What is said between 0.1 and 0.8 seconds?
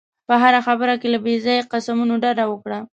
په هره